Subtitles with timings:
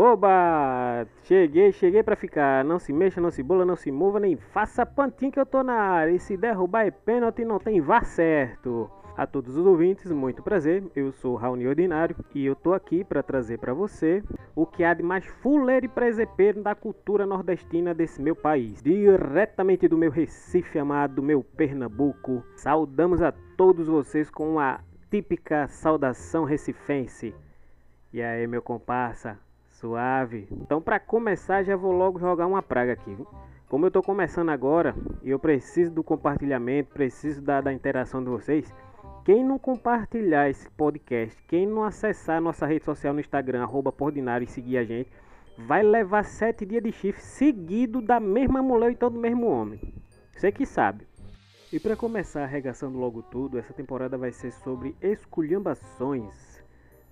[0.00, 1.08] Oba!
[1.24, 2.64] Cheguei, cheguei pra ficar.
[2.64, 5.60] Não se mexa, não se bola, não se mova, nem faça pantinho que eu tô
[5.64, 6.12] na área.
[6.12, 8.88] E se derrubar é pênalti, não tem vá certo.
[9.16, 10.84] A todos os ouvintes, muito prazer.
[10.94, 14.22] Eu sou Raoni Ordinário e eu tô aqui para trazer para você
[14.54, 18.80] o que há de mais fuleiro e presepeiro da cultura nordestina desse meu país.
[18.80, 22.44] Diretamente do meu Recife amado, meu Pernambuco.
[22.54, 24.78] Saudamos a todos vocês com a
[25.10, 27.34] típica saudação recifense.
[28.12, 29.36] E aí, meu comparsa,
[29.78, 30.48] Suave.
[30.50, 33.16] Então, para começar, já vou logo jogar uma praga aqui.
[33.68, 34.92] Como eu estou começando agora
[35.22, 38.74] e eu preciso do compartilhamento, preciso da, da interação de vocês.
[39.24, 43.94] Quem não compartilhar esse podcast, quem não acessar nossa rede social no Instagram, arroba
[44.42, 45.10] e seguir a gente,
[45.56, 49.78] vai levar sete dias de chifre seguido da mesma mulher e todo o mesmo homem.
[50.32, 51.06] Você que sabe.
[51.72, 56.57] E para começar arregaçando logo tudo, essa temporada vai ser sobre esculhambações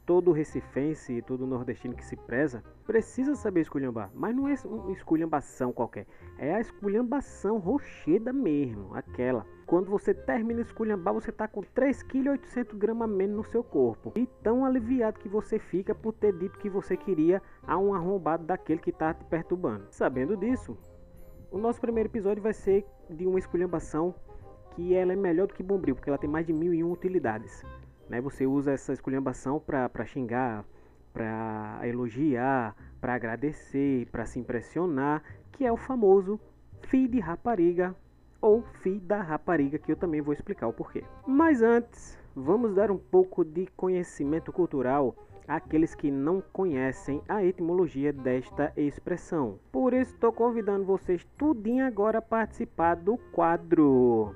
[0.06, 4.10] todo recifense e todo nordestino que se preza precisa saber esculhambar.
[4.14, 6.06] Mas não é uma esculhambação qualquer.
[6.38, 8.94] É a esculhambação rocheda mesmo.
[8.94, 9.44] Aquela.
[9.66, 14.12] Quando você termina esculhambar, você está com 3,8 kg a menos no seu corpo.
[14.14, 18.44] E tão aliviado que você fica por ter dito que você queria a um arrombado
[18.44, 19.88] daquele que está te perturbando.
[19.90, 20.78] Sabendo disso,
[21.50, 24.14] o nosso primeiro episódio vai ser de uma esculhambação
[24.76, 27.64] que ela é melhor do que Bombril, porque ela tem mais de mil e utilidades.
[28.08, 28.20] Né?
[28.20, 30.64] Você usa essa esculhambação para xingar,
[31.12, 36.38] para elogiar, para agradecer, para se impressionar, que é o famoso
[36.82, 37.94] fi de rapariga
[38.40, 41.02] ou fi da rapariga, que eu também vou explicar o porquê.
[41.26, 45.14] Mas antes, vamos dar um pouco de conhecimento cultural
[45.48, 49.58] àqueles que não conhecem a etimologia desta expressão.
[49.72, 54.34] Por isso estou convidando vocês tudinho agora a participar do quadro.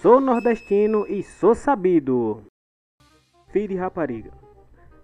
[0.00, 2.42] Sou nordestino e sou sabido.
[3.48, 4.30] Filho de rapariga.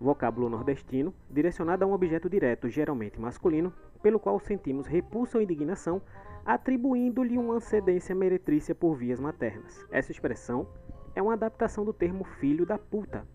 [0.00, 3.72] Vocábulo nordestino, direcionado a um objeto direto, geralmente masculino,
[4.02, 6.02] pelo qual sentimos repulsa ou indignação,
[6.44, 9.84] atribuindo-lhe uma antecedência meretrícia por vias maternas.
[9.90, 10.66] Essa expressão
[11.14, 13.26] é uma adaptação do termo filho da puta,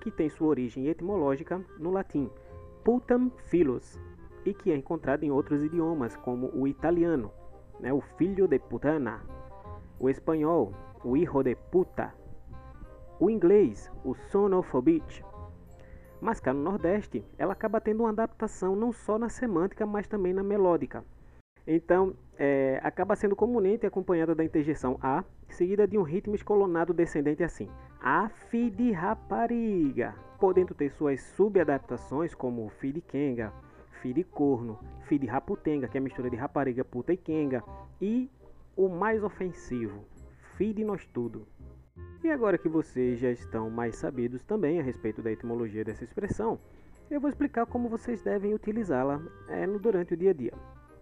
[0.00, 2.30] que tem sua origem etimológica no latim
[2.84, 3.98] putam filus,
[4.44, 7.32] e que é encontrado em outros idiomas, como o italiano,
[7.80, 9.22] né, o filho de putana,
[9.98, 12.12] o espanhol, o hijo de puta.
[13.20, 15.22] O inglês, o son of a bitch.
[16.20, 20.32] Mas cá no Nordeste, ela acaba tendo uma adaptação não só na semântica, mas também
[20.32, 21.04] na melódica.
[21.66, 27.44] Então, é, acaba sendo comunente acompanhada da interjeição a, seguida de um ritmo escolonado descendente
[27.44, 27.68] assim.
[28.00, 33.52] A fi de rapariga, podendo ter suas subadaptações como fi de kenga,
[34.00, 37.62] fi de corno, fi de raputenga, que é a mistura de rapariga, puta e kenga,
[38.00, 38.30] e
[38.76, 40.04] o mais ofensivo,
[40.62, 41.46] de nós tudo.
[42.22, 46.58] E agora que vocês já estão mais sabidos também a respeito da etimologia dessa expressão,
[47.10, 50.52] eu vou explicar como vocês devem utilizá-la é, durante o dia a dia.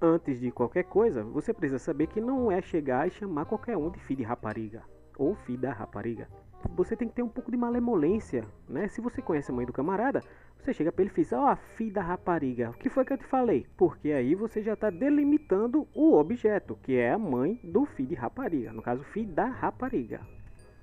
[0.01, 3.91] Antes de qualquer coisa, você precisa saber que não é chegar e chamar qualquer um
[3.91, 4.83] de filho de rapariga
[5.17, 6.29] ou filho da rapariga.
[6.75, 8.89] Você tem que ter um pouco de malemolência, né?
[8.89, 10.23] Se você conhece a mãe do camarada,
[10.65, 13.13] você chega para ele e diz, ó, oh, filho da rapariga, o que foi que
[13.13, 13.67] eu te falei?
[13.77, 18.15] Porque aí você já está delimitando o objeto, que é a mãe do filho de
[18.15, 20.21] rapariga, no caso, filho da rapariga.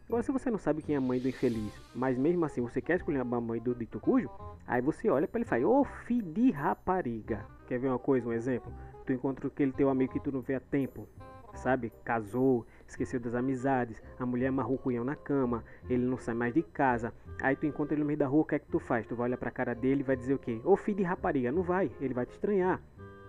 [0.08, 2.82] Agora, se você não sabe quem é a mãe do infeliz, mas mesmo assim você
[2.82, 4.30] quer escolher a mãe do dito cujo,
[4.68, 7.46] aí você olha para ele e fala, ô oh, filho de rapariga.
[7.68, 8.74] Quer ver uma coisa, um exemplo?
[9.06, 11.08] Tu encontra aquele teu amigo que tu não vê há tempo,
[11.54, 11.92] sabe?
[12.04, 16.54] Casou, esqueceu das amizades, a mulher amarrou o cunhão na cama, ele não sai mais
[16.54, 17.14] de casa.
[17.42, 19.06] Aí tu encontra ele no meio da rua, o que é que tu faz?
[19.06, 20.60] Tu vai olhar pra cara dele e vai dizer o quê?
[20.64, 22.82] Ô filho de rapariga, não vai, ele vai te estranhar.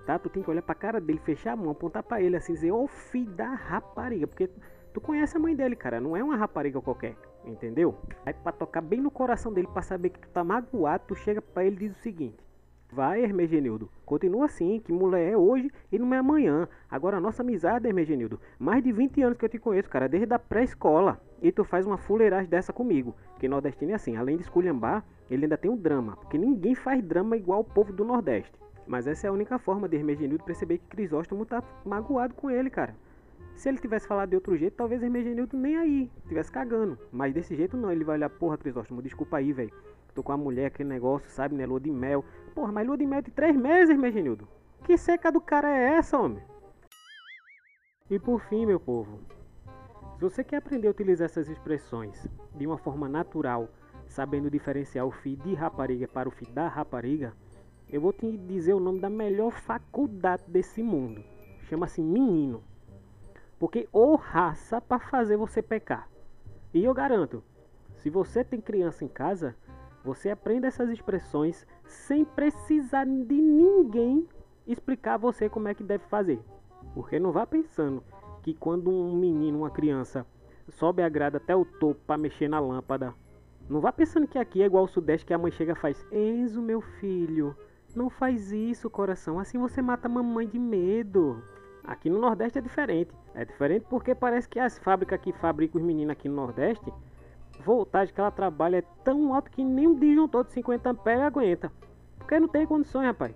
[0.07, 0.19] Tá?
[0.19, 2.73] Tu tem que olhar pra cara dele, fechar a mão, apontar pra ele assim, dizer,
[2.73, 4.51] ô filho da rapariga, porque
[4.93, 7.17] tu conhece a mãe dele, cara, não é uma rapariga qualquer.
[7.45, 7.97] Entendeu?
[8.27, 11.41] Aí pra tocar bem no coração dele, pra saber que tu tá magoado, tu chega
[11.41, 12.37] pra ele e diz o seguinte:
[12.93, 13.89] Vai, Hermegenildo.
[14.05, 16.69] Continua assim, que mulher é hoje e não é amanhã.
[16.91, 20.35] Agora, a nossa amizade, Hermegenildo, mais de 20 anos que eu te conheço, cara, desde
[20.35, 21.21] a pré-escola.
[21.41, 23.15] E tu faz uma fuleiragem dessa comigo.
[23.39, 26.17] Que nordestino é assim, além de esculhambar, ele ainda tem um drama.
[26.17, 28.53] Porque ninguém faz drama igual o povo do Nordeste.
[28.87, 32.69] Mas essa é a única forma de Hermegenildo perceber que Crisóstomo tá magoado com ele,
[32.71, 32.97] cara.
[33.55, 36.99] Se ele tivesse falado de outro jeito, talvez Hermegenildo nem aí, tivesse cagando.
[37.13, 39.73] Mas desse jeito não, ele vai olhar, porra, Crisóstomo, desculpa aí, velho.
[40.15, 41.67] Tô com a mulher, aquele negócio, sabe, né?
[41.67, 42.25] Lua de mel.
[42.55, 44.49] Porra, mas lua de mel de três meses, meu genildo.
[44.85, 46.43] Que seca do cara é essa, homem?
[48.11, 49.21] E por fim, meu povo,
[50.17, 53.69] se você quer aprender a utilizar essas expressões de uma forma natural,
[54.07, 57.33] sabendo diferenciar o fi de rapariga para o fi da rapariga,
[57.89, 61.23] eu vou te dizer o nome da melhor faculdade desse mundo.
[61.69, 62.63] Chama-se menino.
[63.59, 66.09] Porque ou raça para fazer você pecar.
[66.75, 67.43] E eu garanto,
[67.99, 69.55] se você tem criança em casa,
[70.05, 74.27] você aprende essas expressões sem precisar de ninguém
[74.67, 76.41] explicar a você como é que deve fazer.
[76.95, 78.03] Porque não vá pensando
[78.43, 80.27] que quando um menino, uma criança,
[80.69, 83.15] sobe a grade até o topo para mexer na lâmpada,
[83.69, 86.05] não vá pensando que aqui é igual ao Sudeste que a mãe chega e faz:
[86.11, 87.55] Enzo, meu filho,
[87.95, 89.39] não faz isso, coração.
[89.39, 91.43] Assim você mata a mamãe de medo.
[91.85, 93.13] Aqui no Nordeste é diferente.
[93.35, 96.93] É diferente porque parece que as fábricas que fabricam os meninos aqui no Nordeste,
[97.61, 101.73] voltagem que ela trabalha é tão alto que nem um disjuntor de 50 amperes aguenta.
[102.19, 103.35] Porque não tem condições, rapaz.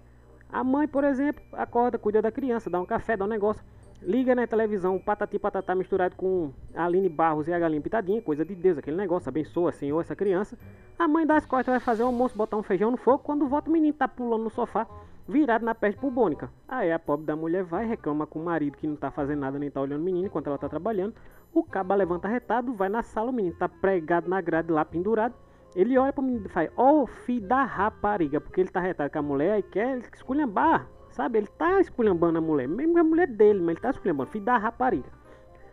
[0.51, 3.65] A mãe, por exemplo, acorda, cuida da criança, dá um café, dá um negócio.
[4.03, 8.55] Liga na televisão, patati patatá misturado com Aline Barros e a galinha pitadinha, coisa de
[8.55, 10.59] Deus, aquele negócio, abençoa, Senhor, essa criança.
[10.99, 13.71] A mãe das costas vai fazer o almoço, botar um feijão no fogo, quando volta
[13.71, 14.87] o menino tá pulando no sofá,
[15.27, 16.51] virado na peste bubônica.
[16.69, 19.59] Aí a pobre da mulher vai, reclama com o marido que não tá fazendo nada,
[19.59, 21.15] nem tá olhando o menino enquanto ela tá trabalhando.
[21.53, 25.35] O caba levanta retado, vai na sala, o menino tá pregado na grade lá, pendurado.
[25.75, 29.11] Ele olha pro menino e faz, ó oh, filho da rapariga, porque ele tá retado
[29.11, 30.89] com a mulher e quer esculhambar.
[31.11, 31.39] Sabe?
[31.39, 32.69] Ele tá esculhambando a mulher.
[32.69, 34.31] Mesmo a mulher dele, mas ele tá esculhambando.
[34.31, 35.09] Filho da rapariga.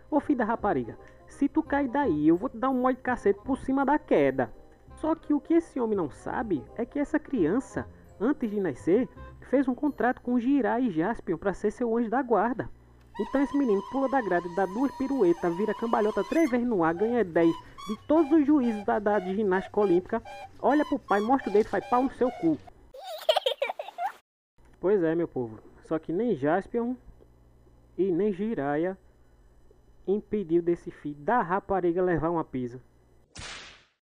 [0.09, 3.01] Ô filho da rapariga, se tu cair daí, eu vou te dar um molho de
[3.01, 4.51] cacete por cima da queda.
[4.95, 7.87] Só que o que esse homem não sabe é que essa criança,
[8.19, 9.09] antes de nascer,
[9.51, 12.69] fez um contrato com Girai e Jaspion para ser seu anjo da guarda.
[13.19, 16.93] Então esse menino pula da grade, dá duas piruetas, vira cambalhota três vezes no ar,
[16.93, 17.53] ganha 10
[17.87, 20.23] de todos os juízes da, da de ginástica olímpica,
[20.61, 22.57] olha pro pai, mostra o dedo e faz pau no seu cu.
[24.79, 25.59] Pois é, meu povo.
[25.83, 26.95] Só que nem Jaspion
[27.95, 28.97] e nem Jiraya
[30.07, 32.81] impediu desse filho da rapariga levar uma pisa.